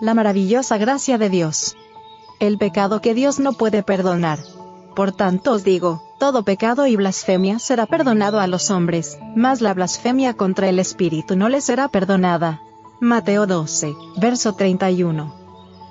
[0.00, 1.76] La maravillosa gracia de Dios.
[2.38, 4.38] El pecado que Dios no puede perdonar.
[4.94, 9.74] Por tanto os digo, todo pecado y blasfemia será perdonado a los hombres, mas la
[9.74, 12.62] blasfemia contra el Espíritu no le será perdonada.
[13.00, 15.34] Mateo 12, verso 31.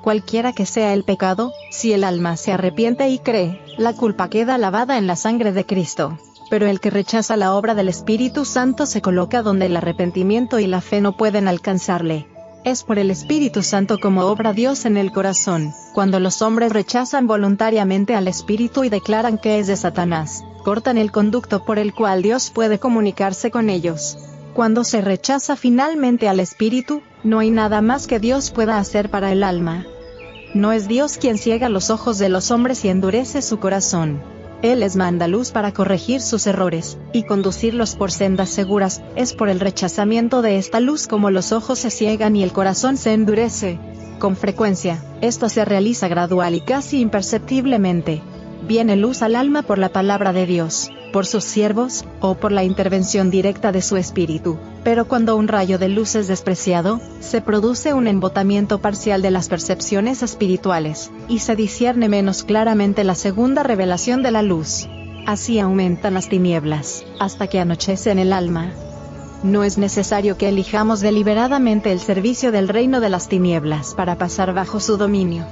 [0.00, 4.58] Cualquiera que sea el pecado, si el alma se arrepiente y cree, la culpa queda
[4.58, 6.16] lavada en la sangre de Cristo.
[6.50, 10.68] Pero el que rechaza la obra del Espíritu Santo se coloca donde el arrepentimiento y
[10.68, 12.28] la fe no pueden alcanzarle.
[12.64, 17.26] Es por el Espíritu Santo como obra Dios en el corazón, cuando los hombres rechazan
[17.26, 22.20] voluntariamente al Espíritu y declaran que es de Satanás, cortan el conducto por el cual
[22.20, 24.18] Dios puede comunicarse con ellos.
[24.54, 29.30] Cuando se rechaza finalmente al Espíritu, no hay nada más que Dios pueda hacer para
[29.30, 29.86] el alma.
[30.52, 34.20] No es Dios quien ciega los ojos de los hombres y endurece su corazón.
[34.62, 39.48] Él les manda luz para corregir sus errores, y conducirlos por sendas seguras, es por
[39.48, 43.78] el rechazamiento de esta luz como los ojos se ciegan y el corazón se endurece.
[44.18, 48.20] Con frecuencia, esto se realiza gradual y casi imperceptiblemente.
[48.66, 52.64] Viene luz al alma por la palabra de Dios, por sus siervos, o por la
[52.64, 54.58] intervención directa de su espíritu.
[54.88, 59.50] Pero cuando un rayo de luz es despreciado, se produce un embotamiento parcial de las
[59.50, 64.88] percepciones espirituales, y se discierne menos claramente la segunda revelación de la luz.
[65.26, 68.72] Así aumentan las tinieblas, hasta que anochece en el alma.
[69.42, 74.54] No es necesario que elijamos deliberadamente el servicio del reino de las tinieblas para pasar
[74.54, 75.44] bajo su dominio.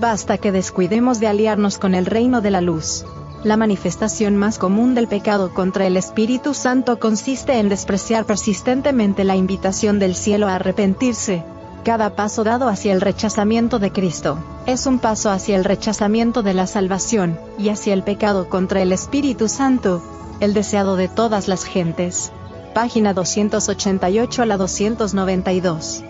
[0.00, 3.06] Basta que descuidemos de aliarnos con el reino de la luz.
[3.44, 9.34] La manifestación más común del pecado contra el Espíritu Santo consiste en despreciar persistentemente la
[9.34, 11.42] invitación del cielo a arrepentirse.
[11.82, 16.54] Cada paso dado hacia el rechazamiento de Cristo, es un paso hacia el rechazamiento de
[16.54, 20.00] la salvación, y hacia el pecado contra el Espíritu Santo,
[20.38, 22.30] el deseado de todas las gentes.
[22.74, 26.04] Página 288 a la 292.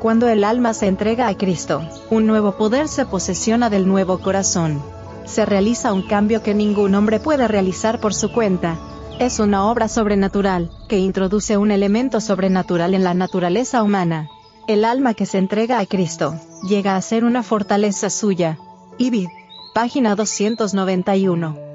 [0.00, 4.80] Cuando el alma se entrega a Cristo, un nuevo poder se posesiona del nuevo corazón
[5.24, 8.78] se realiza un cambio que ningún hombre puede realizar por su cuenta.
[9.18, 14.28] Es una obra sobrenatural, que introduce un elemento sobrenatural en la naturaleza humana.
[14.68, 18.58] El alma que se entrega a Cristo, llega a ser una fortaleza suya.
[18.98, 19.28] Ibid.
[19.74, 21.71] Página 291.